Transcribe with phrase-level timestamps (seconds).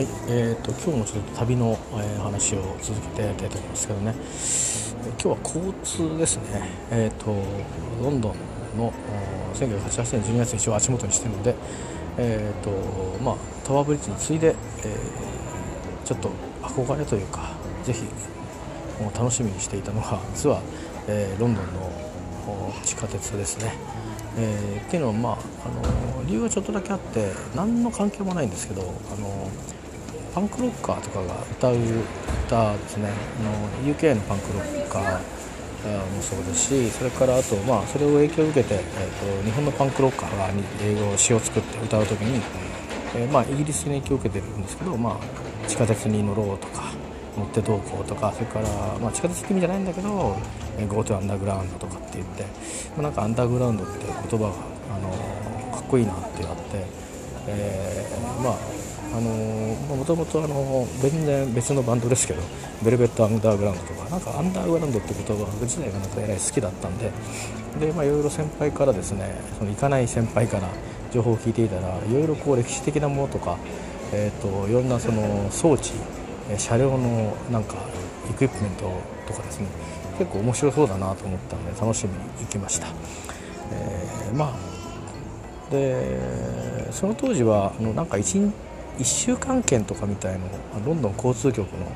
[0.00, 4.14] はい、えーと、今日もちょっと旅の、えー、話を続けてやりたいと思いますけどね
[5.04, 7.26] 今日は交通ですね、えーと、
[8.02, 8.94] ロンドンの
[9.52, 11.54] 1988年12月に一応足元にしてるので、
[12.16, 12.70] えーと
[13.22, 16.30] まあ、タワーブリッジに次いで、えー、ちょっと
[16.62, 17.50] 憧れというか
[17.84, 18.04] ぜひ
[19.14, 20.62] 楽しみにしていたのが実は、
[21.08, 23.74] えー、ロンドンの地下鉄ですね。
[24.38, 25.36] えー、っていうのは、まああ
[26.16, 28.84] の理由はちょっとだけあって何の関係もないんですけど、あ
[29.20, 29.50] の
[30.34, 31.76] パンクロッカーとかが歌う
[32.46, 35.20] 歌ですねあの UK のパンクロッカー
[36.14, 40.50] もそうですしそれからあと、まあ、それを影響を受けて、えーと、日本のパンクロッカーが
[40.82, 42.42] 英語詩を作って歌う時に、
[43.16, 46.92] えー、まあ、イギリスに影響を受けてるんですけど、まあ、地下鉄に乗ろうとか
[47.36, 48.68] 乗ってどうこうとかそれから、
[48.98, 50.36] まあ、地下鉄って意味じゃないんだけど
[50.78, 52.42] 「え、GO to アンダーグラウンド」とかって言って、
[52.96, 54.52] まあ、なんかアンダーグラウンドって言葉が、
[54.90, 56.84] あのかっこいいなってあって、
[57.46, 58.79] えー、まあ
[59.12, 62.42] あのもともとあの全然別のバンドですけど
[62.82, 67.10] ベルベットアンダーグラウンドとかなんかアンダーグラウンドって言葉僕自体がなんかえらい好きだったんで
[67.80, 70.68] で、まあ、いろいろ先輩からですねその行かない先輩から
[71.12, 73.58] 情報を聞いていたらいろいろこう歴史的なものとか、
[74.12, 75.92] えーと、いろんなその装置
[76.56, 77.74] 車両のなんか
[78.30, 78.90] エクイプメント
[79.26, 79.66] とかですね
[80.18, 82.88] 結構面白そうだなと思ったので楽しみに行きました。
[83.72, 88.52] えー、まあでその当時はあのなんか1
[88.98, 90.46] 1週間券とかみたいの
[90.84, 91.86] ロンドン交通局の、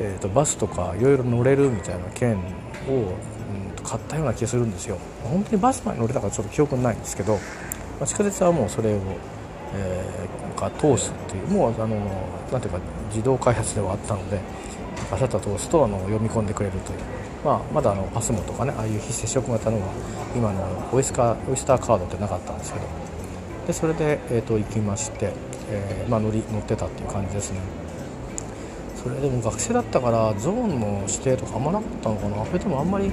[0.00, 4.98] えーと、バスとかいろいろ乗れるみたいな券を、うん、買ったような気がするんですよ。
[5.24, 7.40] 本当にバスまで乗れたかちょっと記憶ないんですけど、ま
[8.02, 9.00] あ、地下鉄はもうそれを、
[9.74, 11.96] えー、か通すっていうもうあの
[12.50, 14.40] なんていうか自動開発ではあったので
[14.96, 16.98] シャッター通すとあの読み込んでくれるという、
[17.44, 19.88] まあ、まだあのパスモとかねああいう非接触型のは
[20.34, 22.86] 今のオイスカオイスターカードってなかったんですけど。
[23.66, 25.32] でそれで、えーと行きまして
[25.68, 27.60] えー、まあ、乗り乗ってたっていう感じですね。
[29.02, 32.44] それでも学生だったからゾーンの指定とかあんまなかったのかな。
[32.44, 33.10] それでもあんまり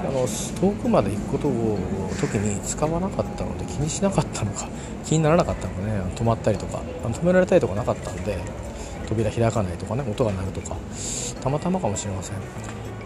[0.00, 0.26] あの
[0.60, 1.78] 遠くまで行くことを
[2.20, 4.68] 時に使わなかったので気にしなかったのか
[5.04, 5.92] 気にならなかったのかね。
[6.14, 8.36] 止まったりとか止められたりとかなかったんで
[9.08, 10.76] 扉開かないとかね音が鳴るとか
[11.40, 12.36] たまたまかもしれません。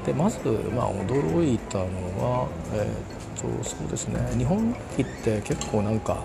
[0.05, 0.39] でまず、
[0.75, 4.21] まあ、驚いたのは、えー、っとそうですね。
[4.37, 6.19] 日本機って結構なんか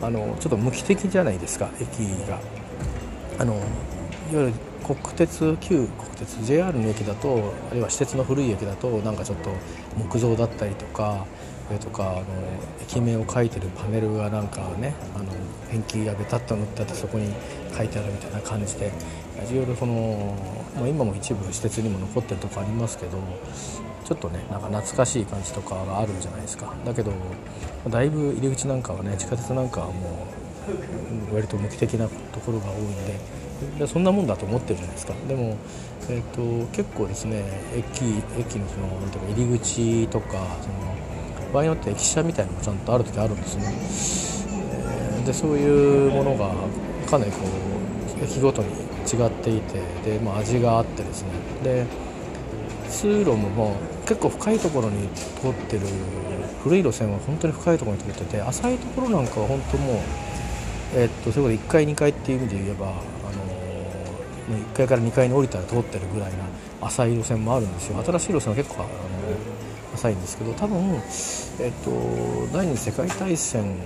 [0.00, 1.98] あのちょっと無機的じゃないですか駅
[2.28, 2.38] が。
[3.38, 3.54] あの
[4.32, 4.52] いわゆる
[4.84, 9.50] 国鉄旧国鉄 JR の駅だとあるいは私鉄の古い駅だとなんかちょっと
[9.96, 11.26] 木造だったりとか
[11.68, 12.24] それとかあの
[12.80, 15.26] 駅名を書いてるパネルがなんかねあの
[15.70, 17.32] ペンキがベタっと塗ってあってそこに
[17.76, 18.90] 書いてあるみたいな感じで
[19.50, 20.34] いろいろその、
[20.74, 23.18] まあ、今も一部私鉄にも残ってるとこありますけど
[24.08, 26.72] ちょっとねなんか懐かしい感じとかがあるじゃないですか。
[26.82, 27.12] だけど
[27.90, 30.26] だいぶ入り口なんかはね地下鉄なんかはも
[31.30, 33.18] う割と無機的なところが多いんで
[33.80, 35.12] でそんなもんだと思ってるじゃないですか。
[35.28, 35.56] でも、
[36.08, 37.44] えーと、結構ですね
[37.76, 40.26] 駅駅のそのなんていうか入り口とか
[40.62, 44.54] その場合によって駅舎みたいなのもちゃんとある時あるんですね、
[45.22, 46.50] え、でそういうものが
[47.10, 47.40] かなりこ
[48.20, 51.28] う駅ごとに違っていてで、まあ、味があってですね。
[51.62, 51.86] で
[52.88, 55.86] 通路ももう結構深いところに通ってる
[56.62, 59.96] 古い路線は本当に深いところに通ってて浅いところなんかは本当もう、
[60.94, 66.38] えー、っとそういうこと1階2階っていう意味で言えば、あのー、1階から2階に降りたら通ってるぐらいな
[66.86, 68.02] 浅い路線もあるんですよ。
[68.02, 70.78] 新しい路線は結構、あのー、浅いんですけど多分、
[71.60, 73.76] えー、っと第二次世界大戦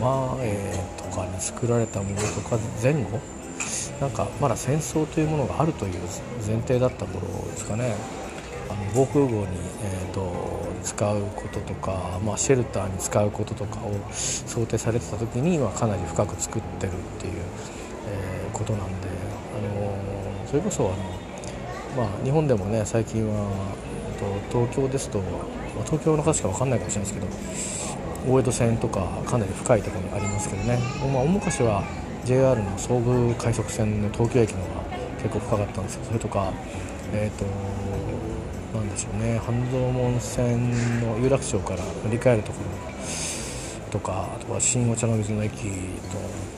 [0.00, 3.20] 前とかに作られたものとか前後
[4.00, 5.92] なんかまだ戦争というものがあるという
[6.46, 7.20] 前提だった頃
[7.50, 7.94] ですかね。
[8.94, 9.46] 防空壕に、
[9.82, 10.30] えーと、
[10.82, 17.32] 使うこととか、まあ、シェルターに使うこととかを想定されてた時に、まあ、かなり深く作ってるっていう、
[18.08, 19.08] えー、ことなんで、
[19.56, 20.88] あのそれこそあ
[21.96, 23.50] の、まあ、日本でもね最近は
[24.20, 25.24] と東京ですとま
[25.80, 27.20] あ東京の方しか分かんないかもしれないで
[27.56, 30.78] すけど大江戸線とかかなり深いところにありますけどね、
[31.12, 31.82] まあ、大昔は
[32.24, 34.80] JR の総武快速線の東京駅の方が
[35.22, 36.52] 結構深かったんですけどそれとか
[37.12, 37.44] え、ー、と
[38.90, 39.38] でしょうね。
[39.38, 40.70] 半蔵門線
[41.00, 45.70] の有楽町から乗り換えるところとかあとは新お茶の水の駅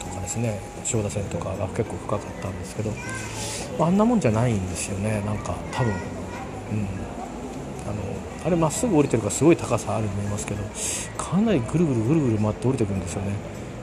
[0.00, 0.60] とかですね。
[0.84, 2.92] 千代田線とかが結構深かったんですけど
[3.78, 5.22] あんなもんじゃないんですよね。
[5.24, 5.92] なんか多分。
[5.92, 7.02] うん。
[7.84, 10.62] あのあれまっすぐ降りてるからすごい高さあると思いますけど
[11.16, 13.32] かなりぐるぐるぐるぐる回って降りてくるんですよね。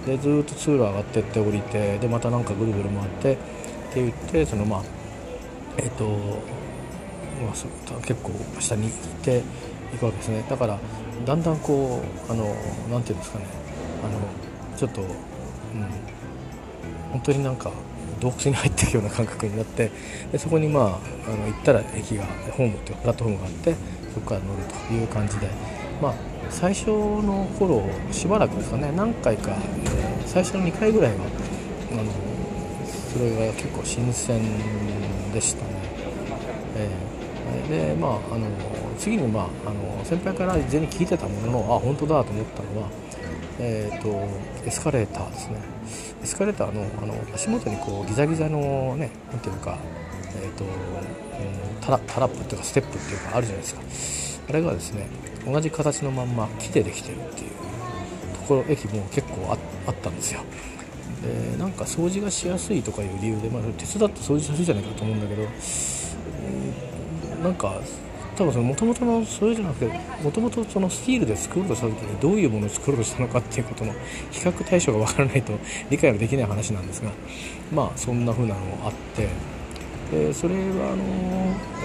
[0.05, 3.37] でずっと通路上がってって降りてでまたなんかぐるぐる回ってっ
[3.93, 4.83] て言ってそのまあ
[5.77, 6.05] えっ、と
[7.41, 8.91] まあ、結構下に行っ
[9.23, 9.41] て
[9.93, 10.43] いくわけですね。
[10.49, 10.79] だから
[11.25, 12.55] だんだんこうあの
[12.91, 13.45] なんていうんですかね。
[14.03, 15.07] あのちょっと、うん、
[17.11, 17.71] 本当になんか
[18.19, 19.91] 洞窟に入っていくような感覚になって
[20.31, 20.87] でそこにまああ
[21.35, 23.75] の行ったら駅がホームっていうプラットフォームがあって
[24.13, 25.47] そこから乗るという感じで。
[26.01, 26.13] まあ
[26.49, 28.91] 最初の頃しばらくですかね。
[28.95, 29.55] 何回か、
[30.25, 31.17] 最初の2回ぐらいは
[31.91, 32.11] あの
[33.13, 34.41] それが結構新鮮
[35.31, 35.71] でしたね。
[36.75, 37.18] えー、
[37.69, 38.47] でまああの
[38.97, 42.89] 次に、まあ、あの先輩から事前に聞いてたもののあ本当だと思ったのは、
[43.59, 44.27] えーと、
[44.65, 45.57] エスカレーターですね。
[46.21, 49.77] エスカレーターのあの足元にこうギザギザのねなんていうか、
[50.41, 50.69] えーとうん、
[51.81, 54.49] タラタラップっていうかステップっていうかあるじゃないですか。
[54.49, 55.07] あれがですね
[55.45, 57.51] 同じ形のまんま木でできてるっていう
[58.33, 59.57] ところ駅も結構
[59.87, 60.41] あったんですよ。
[61.21, 65.49] でなんか掃除がしやすいとかいう理由で、まあ、手伝って掃除しやすいじゃないかと思うんだけど、うん、
[67.43, 67.81] なんか
[68.37, 73.91] 多分もともとのそれじゃなくてもともとそのスティールで作ろうとした時にどういうものを作ろうとしたのかっていうことの
[74.31, 75.53] 比較対象が分からないと
[75.89, 77.11] 理解ができない話なんですが
[77.73, 79.27] まあそんな風なのもあって
[80.11, 81.03] でそれはあの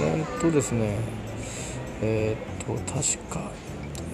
[0.01, 0.97] えー、っとですね
[2.03, 3.51] えー、っと確か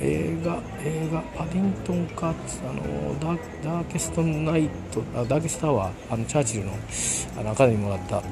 [0.01, 2.33] 映画映画パディントンかあ
[2.73, 6.73] のダーケストナイトあダーケストタワーあのチャーチルの
[7.39, 8.23] あのアカデミーもらった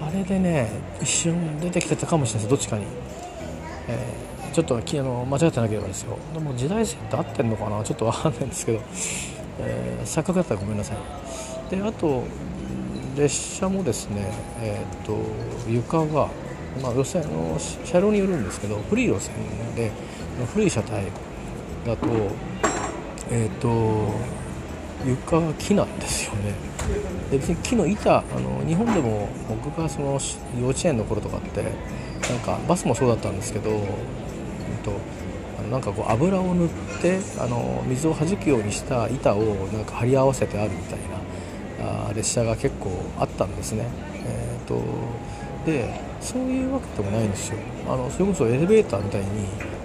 [0.00, 0.70] あれでね
[1.00, 2.84] 一瞬出てきてたかもしれないですどっちかに。
[3.88, 6.18] えー、ちょっとあの間違ってなければですよ。
[6.32, 8.80] でも時代性って合ってんのかなちょっと分かんないんですけど、
[9.60, 10.96] えー、錯覚だったらごめんなさい。
[11.70, 12.24] であと
[13.16, 14.30] 列車もですね、
[14.60, 15.16] えーと、
[15.68, 16.28] 床が、
[16.82, 19.34] まあ、路線の車両によるんですけど古い路線
[19.74, 19.90] で
[20.52, 21.04] 古い車体
[21.86, 22.06] だと
[23.30, 23.68] えっ、と
[25.06, 26.75] 床が木なんですよね。
[27.30, 30.18] で別に木の板あの日本でも僕がその
[30.60, 31.68] 幼稚園の頃とかってな
[32.36, 33.78] んかバスもそうだったんですけど、うん
[34.82, 34.92] と、
[35.70, 36.68] なんかこう油を塗っ
[37.00, 39.42] てあの水をはじくようにした板を
[39.72, 40.98] なんか貼り合わせてあるみたい
[41.78, 43.86] なあ列車が結構あったんですね。
[44.24, 44.82] えーと、
[45.64, 49.26] でそういうわけでもないんですよあのそれこそエレベーターみたいに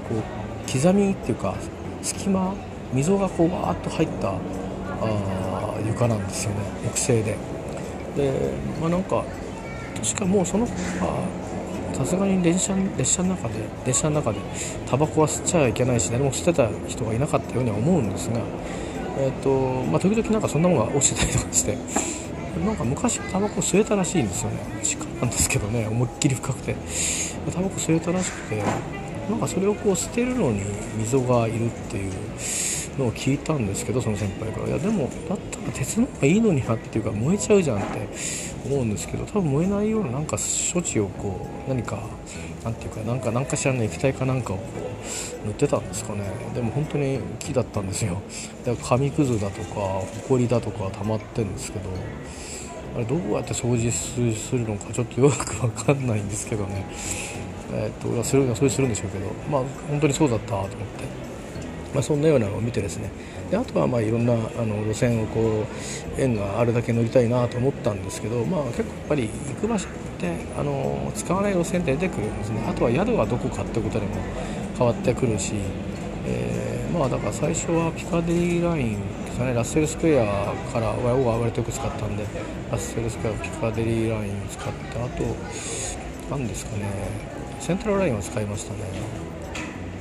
[0.09, 1.55] こう刻みっていうか
[2.01, 2.55] 隙間
[2.93, 4.35] 溝がこうわーっと入ったあ
[6.01, 6.57] 床なんですよね
[6.91, 7.37] 木製で。
[8.15, 8.33] で
[8.79, 9.23] まあなんか
[10.03, 10.67] 確かもうその
[11.93, 13.53] さすがに電車列車の中で
[13.85, 14.39] 列車の中で
[14.89, 18.41] タバコは吸っちゃいけないし誰も吸ってた人がいなかったようには思うんですが、
[19.19, 21.77] えーとまあ、時々なんかそんなものが落ちてたりとかして
[22.65, 24.57] なんか昔タバコ吸えたらしいんですよね。
[24.83, 26.75] 時間なんですけどね思いっきり深くて。
[27.53, 28.63] タバコ吸えたらしくて
[29.29, 30.61] なんかそれをこう捨てるのに
[30.97, 32.11] 溝がいるっていう
[32.99, 34.67] のを聞いたんですけどその先輩から。
[34.67, 35.40] いやでもだったら
[35.71, 38.07] 鉄の方がいいのになっていうか燃えちゃうじゃんって
[38.65, 40.37] 思うんですけど多分燃えないようななんか
[40.73, 41.99] 処置をこう何か
[42.63, 44.63] なんていうかなんか何かしらの液体かなんかをこ
[45.43, 46.23] う塗ってたんですかね。
[46.53, 48.21] でも本当に木だったんですよ。
[48.65, 49.79] だから紙くずだとか
[50.27, 51.89] 埃だとか溜まってるんですけど
[52.95, 56.85] あれどうやって掃除するのかちょっとよく分かんないんですけどね。
[57.73, 61.30] えー、っとする掃除するんでしょうけどまあ本当にそうだったと思って。
[61.93, 63.09] まあ、そんなようなのを見てですね。
[63.49, 65.65] であとはまあいろんなあの路線をこ
[66.17, 72.63] う縁があるだけ乗りたいなと思ったんですけど、まあ、結構やっぱり行く場所ってあの使わない路線って出てくるんですね。
[72.67, 74.15] あとは宿はどこかってことでも
[74.77, 75.53] 変わってくるし、
[76.25, 79.53] えー、まあだから最初はピカデリーラインですね。
[79.53, 82.23] ラッセルスクエアから僕は割とよく使ったんで
[82.71, 85.23] ラッセルスクエアピカデリーラインを使ってあと
[86.29, 86.85] 何ですかね。
[87.59, 88.79] セントラルラインを使いましたね。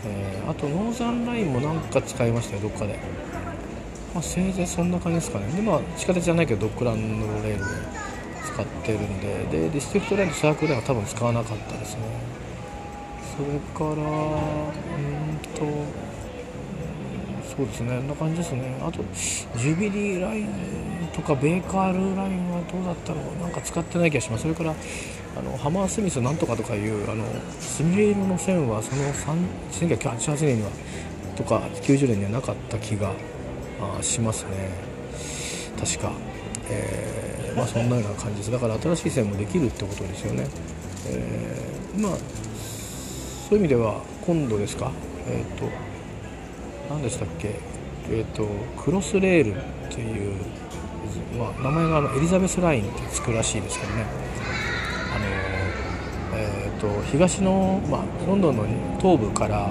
[0.06, 2.98] えー、あとノーザンラインもなんか使いましたよどっかで、
[4.14, 5.46] まあ、せいぜいそんな感じですかね。
[5.52, 7.64] でまあ地下鉄じゃないけどドックランズのレールで
[8.44, 9.44] 使ってるんで。
[9.50, 12.00] でディストリクトラインとサークルラインは多分使わなかったですね。
[13.36, 16.10] それからうんと
[17.56, 18.78] そうですね、こんな感じですね。
[18.80, 19.02] あと、
[19.58, 20.46] ジュビリーライン
[21.12, 24.42] とかベーカールラインはどうだったろう、なんか使ってない気がします。
[24.42, 24.74] それから、
[25.38, 27.24] あのハマースミスなんとかとかいうあの
[27.60, 30.70] スミレ色の線はその1988年には
[31.36, 33.12] とか90年にはなかった気が
[34.02, 34.70] しますね。
[35.78, 36.12] 確か。
[36.68, 38.50] えー、まあ、そんなような感じです。
[38.50, 40.46] だから新しい線もできるってことですよね。
[41.08, 42.12] えー、まあ、
[43.48, 44.92] そういう意味では今度ですか。
[45.28, 45.90] えっ、ー、と
[46.90, 47.54] 何でしたっけ、
[48.10, 50.34] えーと、クロスレールっていう、
[51.38, 54.04] まあ、名前があのエリザベスラインってつくらしいですけどね。
[55.14, 58.64] あの、えーと、東の、まあ、ロンドンの
[58.98, 59.70] 東部から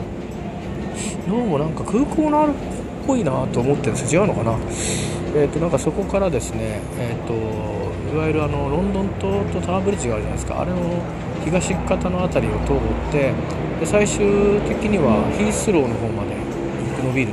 [1.27, 2.53] どうもなんか空港のあるっ
[3.05, 4.15] ぽいなと思ってるんです。
[4.15, 4.57] 違うのかな,、
[5.36, 7.33] えーと、なんかそこからですね、えー、と
[8.15, 10.62] いわゆるあのロンドン島とタワーブリッジがあるじゃないですか。
[10.62, 10.77] あれの
[11.45, 12.75] 東方の辺りを通っ
[13.12, 13.31] て
[13.79, 14.27] で最終
[14.67, 16.36] 的にはヒースローの方まで
[17.03, 17.31] 伸びる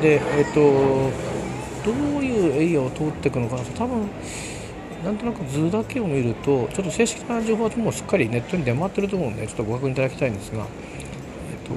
[0.00, 0.60] でえっと
[1.84, 4.08] どういうエリアを通っていくのかな多分
[5.04, 10.66] なんとなく図だけを見るとちょっと正式な情報はもうしっかりネットに出回ってると思うのでちょっとご確認いただきたいんですが、えっ
[11.68, 11.74] と、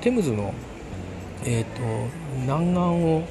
[0.00, 0.52] テムズの、
[1.44, 1.82] えっと、
[2.40, 3.22] 南岸を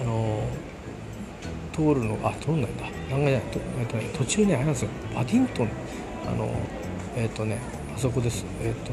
[0.00, 0.42] あの
[1.72, 2.86] 通るのあ通るないんだ。
[3.08, 3.42] 南岸じゃない、
[3.80, 4.88] えっとね、途中ねあれなんですよ。
[5.14, 5.68] パディントン
[6.26, 6.50] あの
[7.16, 7.58] えっとね
[7.94, 8.92] あそこです、えっと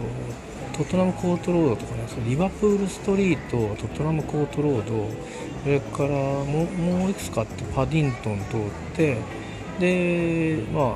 [0.78, 5.10] トットナムコートロードとかねリバプールストリートトットナムコートロード
[5.68, 9.18] それからももういくつかあってパディントン通って
[9.82, 10.96] でま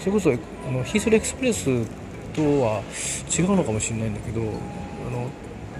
[0.00, 1.66] それこそあのヒースルエクスプレス
[2.34, 2.82] とは
[3.30, 4.50] 違うのかもしれないんだけどあの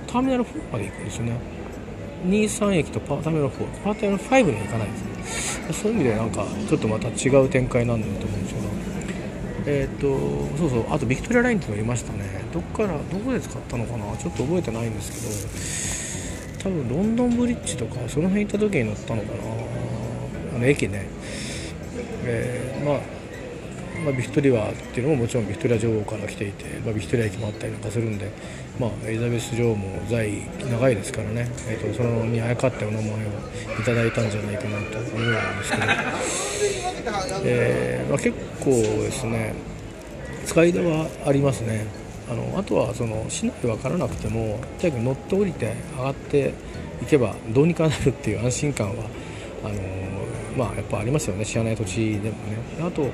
[0.07, 1.33] ターミナル4まで行くんですよね。
[2.29, 8.69] 23駅とパーターミナル4パーターミナル5には行かないですねそういう意味でなんかちょっとまた違う展開なんだと思うんですけど
[9.67, 12.21] えっ、ー、とそうそうあとビクトリアラインっていうのがいましたね。
[12.53, 14.17] どっからどこで使ったのかな？
[14.17, 16.10] ちょっと覚えてないんですけど
[16.63, 19.39] 多分ロンドンブリッジとかその辺行った時に乗ったのかな。
[20.57, 21.07] あの駅ね、
[22.25, 23.01] えー、まあ
[24.05, 28.31] まあ、ビクトリアっていうのももちろんビクトリア女王から来ていて、まあ、ビクトリア駅もあったりなんかするんで、
[28.79, 33.17] まあ、エリザベス女王も在位長いですからね、えーと、そのにあやかってお名前を
[33.79, 35.83] いただいたんじゃないかなと思うんですけど、
[37.45, 39.55] えーまあ、結構ですね
[40.47, 42.00] 使い出はありますね。
[42.31, 46.55] あのあとはその市内分からなくてもとにかく乗って降りて上がって
[47.03, 49.05] いけばどうにかなるっていう安心感は
[49.65, 49.75] あの
[50.57, 51.45] まあ、やっぱありますよね。
[51.45, 52.59] 知らない土地でもね。
[52.81, 53.13] あとやっ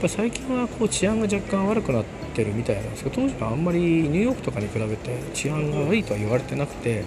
[0.00, 7.04] ぱ最近はこう治安が若干悪くなってるみたいなんですけど当時はあんまりニューヨークとかに比べて治安が悪いとは言われてなくて、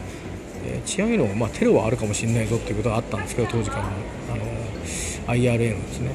[0.65, 3.87] え、治安よりも、まあ、テロはあるかもしれないぞっていうことがあったんですけど当時からあ
[4.35, 6.09] の IRA のですね、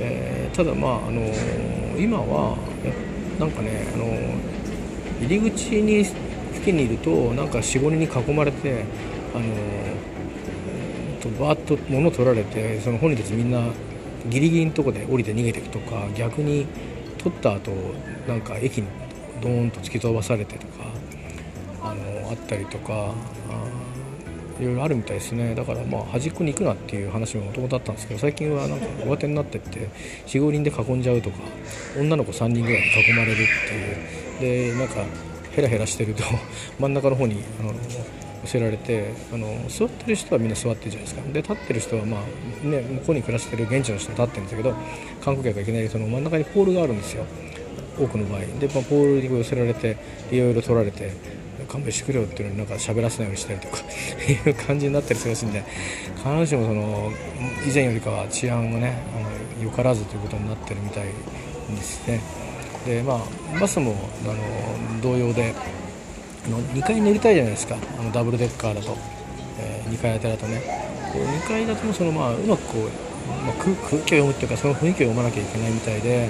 [0.00, 1.20] えー、ただまあ、あの
[1.98, 2.56] 今は
[3.38, 4.04] なんかね、あの
[5.20, 6.16] 入り口に付
[6.64, 8.84] 近にいるとなんか45人に囲まれて
[9.34, 9.44] あの
[11.20, 13.62] とバーッと物取られてその本人たちみんな
[14.28, 16.66] ギリギリのとこで降りて逃げていくとか逆に
[17.18, 17.72] 取った後
[18.26, 18.88] なんか駅に
[19.40, 20.84] ドーンと突き飛ばされてとか
[21.82, 23.14] あのあったりとか
[24.62, 25.54] いろいろあるみたいですね。
[25.54, 29.88] だからまあ端っこに行くなっていう話ももともとあったんですけど最近はなんか上手になってって
[30.26, 31.36] 45人で囲んじゃうとか
[31.98, 34.72] 女の子3人ぐらいに囲まれるっていう。
[34.72, 35.04] でなんか
[35.52, 36.24] ヘラヘラしてると
[36.78, 41.22] 真ん中の方にあの寄せられてあの座ってる人はみんな座ってるじゃないですか。
[41.32, 44.74] で立ってる人は、まあね、向こうに暮らしてる現地の人は立ってるんですけど
[45.24, 47.24] 観光客がいきなりその真ん中にポールがあるんですよ。
[47.98, 48.40] 多くの場合。
[48.58, 49.96] で、まあ、ポールに寄せられて
[50.30, 51.12] いろいろ取られて
[51.72, 55.64] 勘弁してくれよっていうのになんか喋らせないようにしたりとかいう感じになったりするらしいんで
[56.16, 57.10] 必ずしもその
[57.66, 62.20] 以前よりかは治安がねあのよからずということになってるみたいですね
[62.84, 64.26] でまあバスもあ
[64.94, 65.54] の同様で
[66.50, 68.96] の2階に乗りたいじゃないですかあのダブルデッカーだと、
[69.58, 70.60] えー、2階建てだとね
[71.12, 72.86] こう2階建てもその、まあ、うまくこう、
[73.46, 76.28] まあ、空空気を読むっていうかその雰囲気を読まなきゃいけないみたいで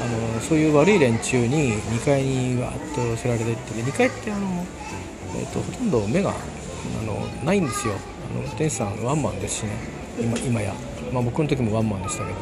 [0.00, 4.64] あのそういう悪い連中に2階にわーっと寄せられてって2階ってあの、
[5.36, 7.94] えーと、ほとんど目があのないんですよ。
[8.30, 9.70] あの運転手さんワンマンですしね。
[10.20, 10.74] 今今や、
[11.12, 12.38] まあ、僕の時もワンマンでしたけど。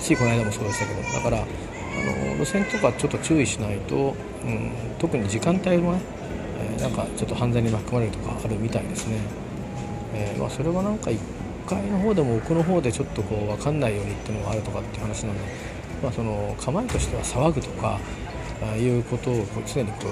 [0.00, 1.02] ついこの間もそうでしたけど。
[1.12, 6.16] だからあの路線とかちょっと注意しないと、うん、特に時間帯もね
[6.58, 9.18] えー、なんかちょっと犯罪に巻き込まれるとかあるみたいですね、
[10.14, 11.18] えー、まあ、それはなんか1
[11.66, 15.40] 階の方でも奥の方でちょっとこう分かんないようにっていうのがあるとかっていう話なんで、
[16.02, 17.98] まあ、その構えとしては騒ぐとか
[18.62, 20.06] あいうことを常にこ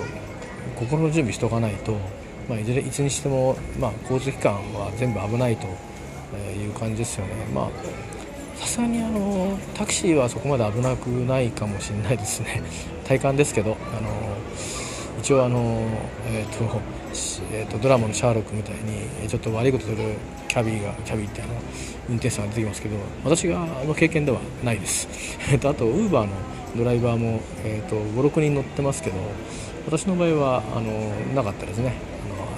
[0.77, 1.97] う心の準備しておかないと、
[2.49, 5.67] まあ、いずれいつにしても、まあ、交通機関は全部危ないと
[6.37, 7.33] いう感じですよね。
[7.55, 7.69] まあ
[8.57, 12.63] さすがにあのタクシーはそこまで危なくないかもしれないですね
[13.05, 14.09] 体感ですけどあの
[15.21, 15.83] 一応あの、
[16.29, 16.81] えーと
[17.53, 19.97] えーと、ドラマのシャーロックみたいにちょっと悪いことする
[20.49, 21.55] キャビーがキャビーってあの
[22.09, 25.09] 運転手さんが出てきますけど私がの経験ではないです、
[25.51, 26.33] えーと、あとウーバーの
[26.77, 29.17] ドライバーも、えーと、56人乗ってますけど
[29.87, 31.93] 私の場合はあのなかったですね。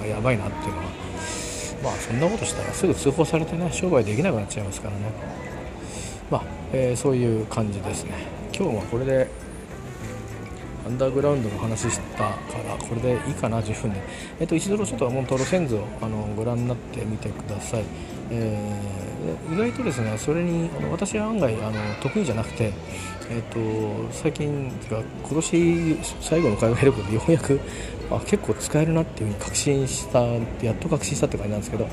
[0.01, 0.83] あのやばいなっていうのは。
[1.83, 5.01] まあそんなことしたらすぐ通報されてね商売できなくなっちゃいますからね。
[6.31, 8.11] まあ、えー、そういう感じですね。
[8.53, 9.27] 今日はこれで
[10.87, 12.33] アンダーグラウンドの話したか
[12.65, 14.01] らこれでいいかな10分で、
[14.39, 17.83] えっと、一度ちょっと本当路線図をあのご覧になってみてください、
[18.31, 22.71] えー、意外とですねそれにあの私は案外あの得意じゃなくて、
[23.29, 23.59] えっと、
[24.13, 27.59] 最近か今年最後の海外旅行でようやく
[28.09, 31.85] あ結構使えるなっていうふうに確信したやっと確信したって感じなんですけど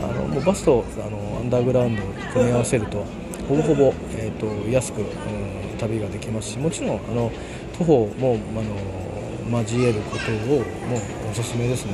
[0.00, 3.04] あのもうバスとあのアンダーグラウンドを組み合わせると
[3.48, 7.32] ほぼほぼ、えーと、と安く、うん、旅ができますしもちろんあの
[7.78, 11.92] 徒歩もあの交えることをもうおすすめですね。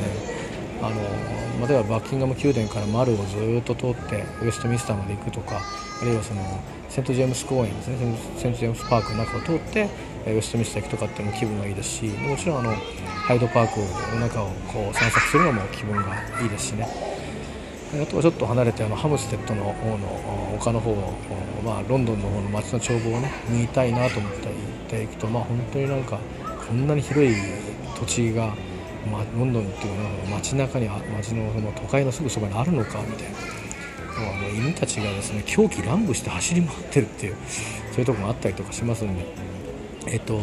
[0.83, 3.23] あの例えばバッキンガム宮殿から丸をず
[3.61, 5.61] っと通ってウェストミンスターまで行くとか
[6.03, 6.43] あるいはその
[6.89, 7.97] セント・ジェームス公園ですね。
[8.37, 9.89] セント・ジェームスパークの中を通って
[10.27, 12.75] ウェストミンスター行くとかっていうのも気分がいいですしもちろんあの
[13.27, 16.03] ハイドパークの中をこう散策するのも気分が
[16.43, 17.14] いいですしね。
[18.03, 21.13] あとはちょっと離れてあのハムステッドの方の丘の方を、
[21.65, 24.33] まあ、ロンドンの方の街の眺望をね見たいなと思っ
[24.89, 26.19] て行くと、まあ、本当になんか
[26.67, 27.35] こんなに広い
[27.99, 28.55] 土地が、
[29.11, 33.65] まあ、ロンドンっていうのは街中に街のその都会のすぐそばにあるのかみたいな。
[34.17, 37.37] あの犬たちがですね狂気乱舞して走り回ってるっていう
[37.91, 39.27] そういうとこもあったりとかしますんで
[40.07, 40.41] えっと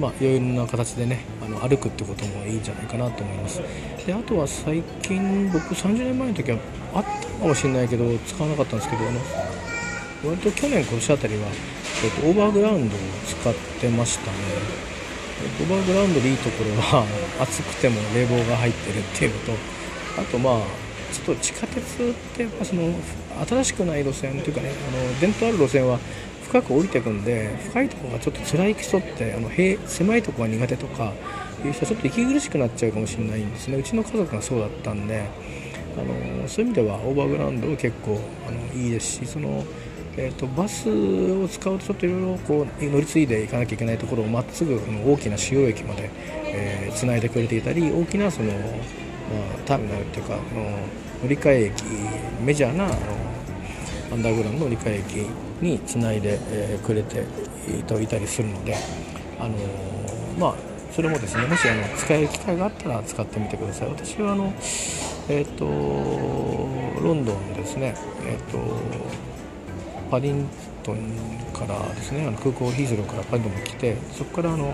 [0.00, 3.60] まあ、いろいろな形でねあの歩くってこともいいんじゃないかなと思います。
[4.06, 6.58] であとは最近僕30年前の時は
[6.94, 9.20] あったかもしれないけど使わなかったんですけどあの
[10.30, 11.48] 割と去年今年あたりは、
[12.04, 14.36] えっと、オーバーグラウンドを使ってましたね。
[15.60, 17.04] オーバーグラウンドでいいところは
[17.40, 19.52] 暑くても冷房が入ってるっていうのと
[20.20, 22.92] あとまあちょっと地下鉄ってやっぱその
[23.46, 25.98] 新しくない路線というかねあの伝統ある路線は
[26.54, 29.50] 深く降りていくんで深いところがちょっと辛い人ってあの
[29.88, 31.12] 狭いところが苦手とか
[31.64, 33.76] いう人はちょっと息苦しくなっちゃうかもしれないんですね。
[33.78, 35.24] うちの家族がそうだったんで
[35.96, 39.64] あのそういう意味ではオーバーグラウンドは結構あのいいですしその、
[40.16, 46.10] えーと、バスを使うとちょっといろいろこう乗り継いでいかなきゃいけないところをまっすぐの大きな主要駅まで
[46.56, 48.60] えー、いでくれていたり大きなその、まあ、
[49.66, 50.70] ターミナルっていうかあの
[51.22, 51.82] 乗り換え駅
[52.44, 52.94] メジャーなあの
[54.12, 55.26] アンダーグラウンド乗り換え駅
[55.64, 56.38] につないで、
[56.84, 57.24] くれて
[58.00, 58.76] いたりするので、
[59.40, 60.54] あのー、まあ、
[60.92, 63.88] それもですねもしあの使える機会があったら使ってみてください。
[63.88, 64.52] 私はあの、
[65.28, 65.64] えーと、
[67.02, 68.58] ロンドンですね、えーと、
[70.10, 70.46] パディン
[70.84, 70.96] トン
[71.52, 74.72] からですねあの空港ヒーズローからパディントンに来てそこからあの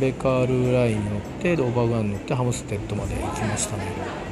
[0.00, 3.84] ベーカールーラインに乗ってオーバーグラウンドに乗ってハムステッドまで行きましたね。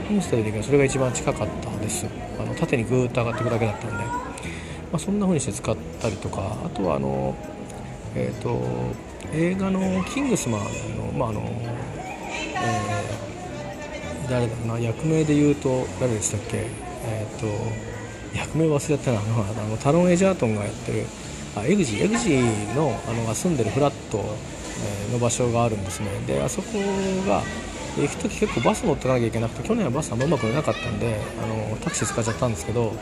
[0.08, 2.06] ハムステッドで行くのそれが一番近かったです。
[2.40, 4.19] あの縦にぐーっと上がっていくだけだったんで。
[4.90, 7.34] まあ、そんな風にして使ったりとかあとはあの、
[8.14, 8.60] えーと、
[9.32, 10.60] 映画の「キングスマン
[10.96, 16.66] の」まああのえー、誰だろうな役名で言うと誰でしたっけ？
[17.06, 17.46] え、ー、と
[18.36, 19.18] 役名忘れたな。
[19.18, 19.22] あ
[19.68, 21.06] のタロン・エジャートンがやってる
[21.56, 22.38] あエグジエグジ
[22.74, 24.18] のあの住んでるフラット
[25.12, 26.08] の場所があるんですね。
[26.26, 26.78] であそこ
[27.26, 27.42] が
[27.96, 32.92] 行く時結構バス乗ってかなきゃいけなくて去年はバスあんまうまく出なかったんであのタクシー使っちゃったんですけど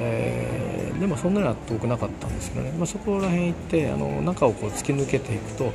[0.00, 5.70] えー、でもそんなには遠くなかったんですけどね、まあ、そこら辺行ってあの中をこう突き抜けていくとオ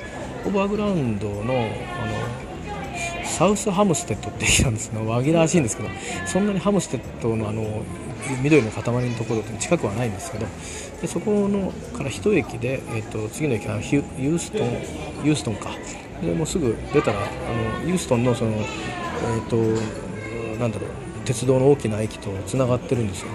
[0.49, 1.45] ーバーグラウンドのあの
[3.25, 5.89] サウスハムステッドって駅なんですね紛らわしいんですけど
[6.27, 7.81] そんなにハムステッドのあの
[8.43, 10.45] 緑の塊のところって近くはないんですけど
[11.01, 15.71] でそこのから一駅で、えーと、次の駅はヒュユーストンユーストンか。
[16.21, 19.55] でもうすぐ出たらあのユーストンのその、えーと
[20.59, 20.89] なんだろう
[21.25, 23.29] 鉄道の大きな駅とつながってるんですよ。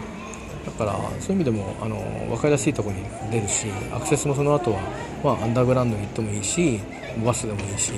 [0.77, 1.97] からそういう意味でもあの
[2.29, 4.81] 分かりやすいところに出るしアクセスもその後は
[5.25, 6.81] まあアンダーグラウンドに行ってもいいし
[7.25, 7.93] バスでもいいし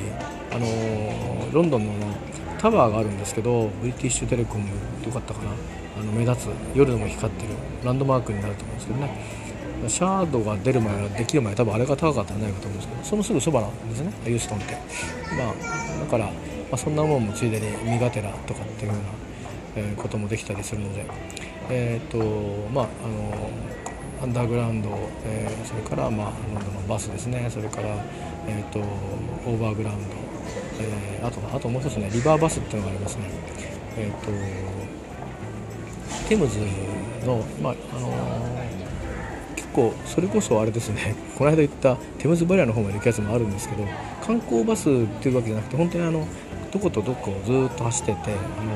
[0.51, 0.67] あの
[1.53, 1.93] ロンドンの
[2.59, 5.51] タワーがあるんですけどブリティッシュテレコムよかったかな。
[6.01, 9.49] あの目立つ夜でも光ってるランドマークになると思うんですけどね。
[9.89, 14.75] シャードが出る前できる前多分あれが高かったんじゃないかと思うんですけどそのすぐそばなんですねユーストンって。
[15.37, 16.33] まあだから、ま
[16.73, 18.99] あ、そんなもんもついでに身がてらとかっていうよ
[19.77, 21.05] うな、え、こともできたりするので。
[21.71, 22.19] えーと
[22.73, 23.51] まあ、あの
[24.23, 24.89] アンダーグラウンド、
[25.25, 27.49] えー、それから、まあ、ロンドンのバスですね。
[27.51, 27.89] それから、
[28.49, 30.15] えーと、オーバーグラウンド、
[30.81, 33.25] えー、あとあともう一つねリバーバスっていうのがありますね、
[33.97, 34.13] えー
[36.23, 36.59] と、テムズ
[37.25, 38.13] の、まああの、
[39.55, 41.15] 結構それこそあれですね。
[41.39, 43.85] この間言ったテムズバリアの方まで行くやつもあるんですけど
[44.27, 46.27] 観光バスっていうわけじゃなくて本当にあの
[46.73, 48.73] どことどこをずっと走っててあの、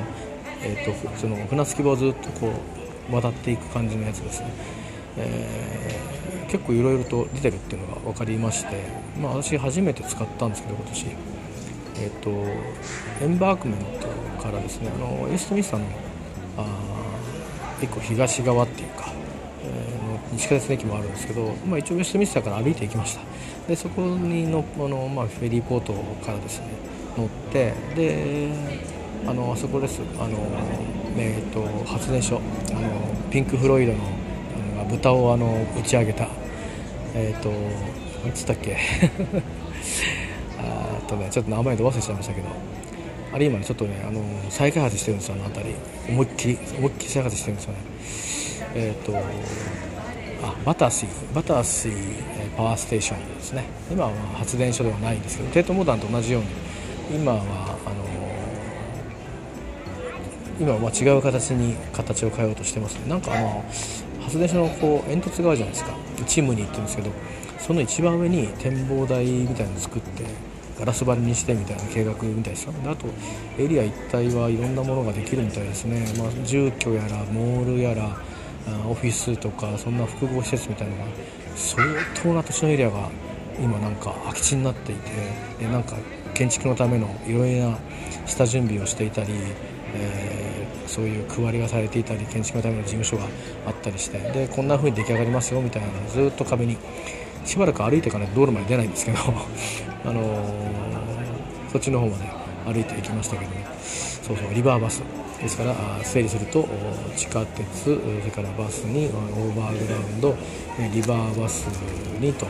[0.62, 4.50] えーと、その船着き場をずっとこう渡っていく感じのやつですね、
[5.18, 8.84] えー、結構いろいろと出てるっていうのが分かりまして、
[9.20, 11.06] まあ、私初めて使ったんですけど今年、
[11.96, 12.30] えーと、
[13.24, 15.86] エンバークメントからですねあのエストミスターの
[16.58, 16.66] あ
[17.80, 19.12] 結構東側っていうか、
[19.64, 23.22] えー、西地下鉄の駅もあるんですけど、まあ、一応ウェストミスターから歩いていきました。
[23.68, 25.92] でそこにのあの、まあ、フェリーポート
[26.24, 26.66] からですね
[27.16, 28.50] 乗ってで
[29.26, 30.00] あのあそこです。
[30.18, 30.36] あの、
[31.16, 32.40] えーと、発電所。
[32.70, 32.80] あの
[33.30, 33.98] ピンク・フロイドの
[34.80, 36.28] あの豚をあの打ち上げた。
[37.14, 37.50] えっ、ー、と
[38.24, 38.76] 何つっっけ。
[40.58, 42.48] あとねちょっと名前で忘れちゃいましたけど。
[43.32, 45.74] あれ今ねちょっとねあの再開発してるんですよあの辺り。
[46.08, 47.78] 思いっきり思いっきり再開発してるんですよね。
[48.74, 49.16] えっ、ー、と
[50.42, 51.92] あバターシーバターシー
[52.56, 53.64] パワーステーションですね。
[53.90, 56.48] 今は発電所ではないんですけどテートモダンと同じように
[57.16, 58.11] 今はあの
[60.60, 63.64] 今は違う形に形を変えようとしてますなんかあの
[64.20, 66.02] 発電所のこう煙突があるじゃないですか。
[66.26, 67.10] チームニーって言うんですけど
[67.58, 70.24] その一番上に展望台みたいなの作って
[70.78, 73.06] ガラス張りにしてみたいな計画みたいですよであと
[73.58, 78.16] エリア一帯はいろんなものができるみたいですね、まあ、住居やらモールやら
[78.88, 81.10] オフィスとかそんな複合施設みたいなのが
[81.56, 81.82] 相
[82.22, 83.10] 当な土地のエリアが
[83.60, 85.10] 今なんか空き地になっていて
[85.60, 85.96] でなんか
[86.34, 87.78] 建築のためのいろいろな
[88.26, 89.34] 下準備をしていたり、
[89.94, 93.24] えー、そういう区割りがされていたり建築のための事務所が
[93.66, 96.76] あったりしてでこんな風に出来上がりますよみたいなのをずっと壁に
[97.44, 99.18] しばらく歩いていかないと道路まで出ないんですけど、
[100.04, 102.24] あのー、そっちの方まで
[102.72, 103.66] 歩いていきましたけどね
[104.22, 105.02] そうそうリバーバス
[105.40, 105.74] ですから
[106.04, 106.68] 整理すると
[107.16, 107.96] 地下鉄それ
[108.30, 110.36] からバスにオーバーグラウンド
[110.92, 111.64] リバーバス
[112.20, 112.46] にと、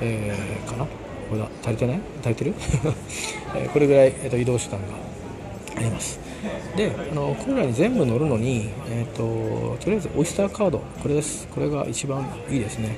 [0.00, 0.84] えー、かな？
[0.84, 2.00] これだ足りてない？
[2.20, 2.54] 足りてる
[3.72, 4.88] これぐらい、えーと、移動手段が
[5.76, 6.18] あります。
[6.76, 11.46] であのこれらに全部乗るのに、えーと、とりあえずオイスターカードこれです。
[11.48, 12.96] これが一番いいですね、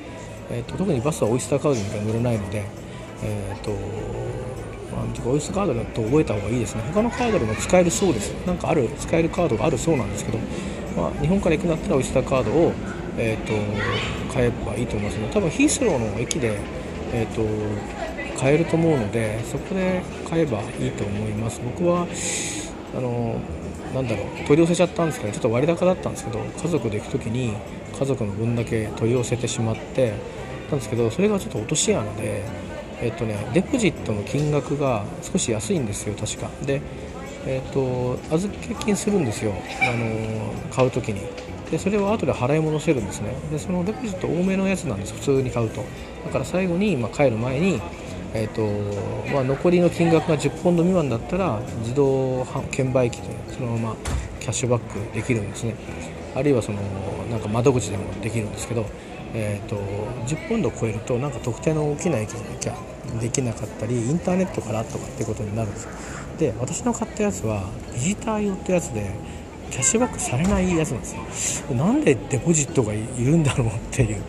[0.51, 2.65] えーと、特にバスはオイスターカードに乗れないので、
[3.23, 3.73] えーと
[5.27, 6.83] オイスターカードだと覚えた方がいいですね。
[6.93, 8.33] 他のカードでも使えるそうです。
[8.47, 10.39] なんかある使えるカードがあるそうなんですけど、
[10.97, 12.73] まあ、日本から行くんだったらオイスターカードを、
[13.19, 15.29] えーと、買えばいいと思いますね。
[15.33, 16.59] 多分ヒースローの駅で、
[17.13, 17.43] えーと
[18.39, 21.61] 買えると思うのでそこで買えばいいと思います。
[21.65, 22.07] 僕は
[22.97, 23.41] あの
[23.95, 27.55] なんだろう取り寄せちゃったんですけどちょっと割高だったんですけど家族で行く時に
[27.99, 30.15] 家族の分だけ取り寄せてしまって
[30.69, 32.43] たんですけどそれがちょっと落とし穴で
[33.01, 36.51] えっとねデポジットの金額が少し安いんですよ確か。
[36.65, 36.81] で
[37.47, 39.53] えっと預け金するんですよ。
[39.83, 41.21] あの買う時に。
[41.71, 43.35] でそれを後で払い戻せるんですね。
[43.51, 45.85] でそのデポジット多めのやつなんです普通に買うと。
[46.25, 47.81] だから最後に、まあ、帰る前に
[48.35, 53.97] えーとまあ、残りの金額が10ポンド未満だったら自動券売機でそのまま
[54.41, 55.75] キャッシュバックできるんですね。
[56.35, 56.81] あるいはその
[57.31, 58.87] なんか窓口でもできるんですけど、
[59.35, 59.77] えーと、
[60.27, 62.77] 10ポンド超えるとなんか特定の大きな駅に行きゃ
[63.21, 65.89] できなかったりインターネットからとかってことになるんです
[66.39, 69.13] で私の買ったやつはビジター用ってやつで
[69.71, 71.75] キャッシュバックされないやつなんですよ。
[71.75, 74.23] なんでデポジットがいるんだろうっていう。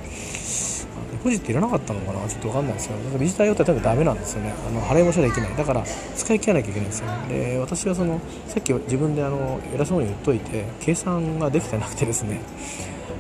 [1.26, 2.28] ポジっていらなかったのかな？
[2.30, 4.54] ちょっと分かんないですけどだからビジター用って多分ダメなんですよね。
[4.68, 5.56] あの払い戻しはできない。
[5.56, 5.84] だから
[6.16, 12.42] 使い切らなきゃいけないんですよで私はそのさっき自分であの偉そうに言っといて計算ができてなくてですね。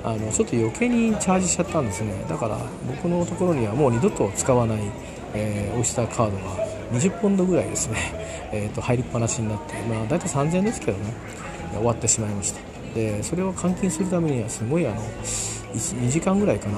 [0.03, 2.13] あのちょっと余計にチャージしちゃったんですね。
[2.29, 4.79] だから僕のところにはもう二度と使わない、
[5.33, 7.97] えー、オイスターカードが20ポンドぐらいですね、
[8.53, 11.05] えー、と入りっぱなしになって、まあ、大体3000円ですけどね。
[11.73, 12.59] 終わってしまいました。
[12.93, 15.01] でそれを換金するためにはすごいあの
[15.73, 16.77] 2時間ぐらいかな。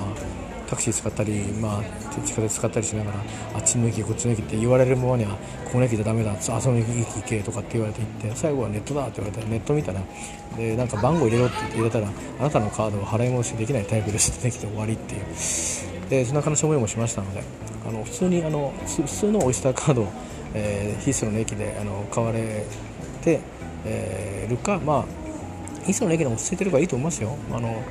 [0.68, 1.84] タクシー使ったり、まあ、
[2.26, 3.18] 地下鉄使ったりしながら
[3.56, 5.38] あっちの駅こっちの駅って言われるままには
[5.72, 10.02] この駅じゃダメだあその駅行けとかって言われて行って最後はネットだって言われてネット見たら
[10.58, 15.22] でなんか番号入れろって言って入れたらあなたのカードは払い戻しできないタイプですってできて終わりっていう。
[16.10, 17.44] でそんな悲しい思いもしましたので
[17.86, 20.08] あの普通にあの普通のオイスターカードを、
[20.54, 22.66] えー、ヒースロの駅であの買われ
[23.22, 23.40] て、
[23.86, 25.06] えー、るかまあ
[25.84, 27.38] ヒースロの駅でも落ち着いてるからいいと思いますよ。
[27.52, 27.82] あの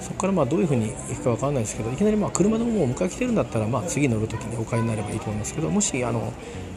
[0.00, 6.32] そこからまあどういうふうに行くか分からないですけどいきなりまあ車でも迎え来てるんだったらまあ次乗るときにお買いになればいいと思いますけどもしあの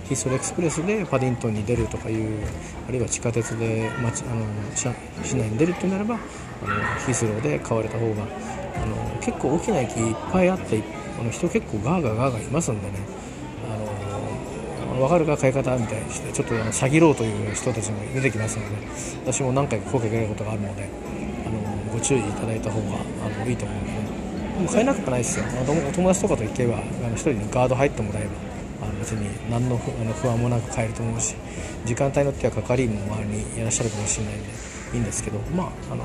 [0.05, 2.39] ヒースローエクスプレスでパディントンに出るとかいう
[2.87, 4.45] あるいは地下鉄で町あの
[5.23, 10.83] 市内に出るってならばあのヒスローで買われた方があの結構大きな駅いっぱいあって
[11.19, 12.93] あの人結構ガーガーガーガーいますんでね
[14.91, 18.75] あの分かるか買い方みたいにしてちょっと詐欺ろうという人たちも出てきますので
[19.25, 21.22] 私も何回か声かけられることがあるので。
[22.03, 23.97] 注意いただいた方があのいいと思うので、ね、
[24.57, 31.35] でも買えなくはないですよお友達とかと行けばあの1人にガード入ってもらえばあの別に何のあの不安もなく買えると思うし
[31.85, 34.49] 時間帯によっては係員も周りにいらっしゃるかもしれないんで
[34.93, 36.03] いいんですけどまああの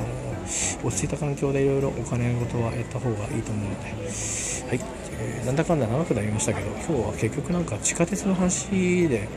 [0.82, 4.80] 落ち着いた環境でいろいろお金事はやった方がいいと思うので、はい
[5.20, 9.28] えー、なんだかんだ長くなりましたけど今日は結局なんか地下鉄の話で、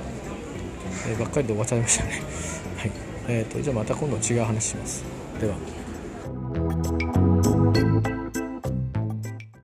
[1.07, 2.21] え、ばっかりで終わっちゃいましたね。
[2.77, 2.91] はい
[3.27, 5.03] えーと、じゃあまた今度違う話します。
[5.39, 5.80] では。